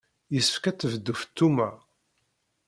Yessefk 0.33 0.63
ad 0.65 0.77
tebdu 0.77 1.13
Feṭṭuma. 1.21 1.69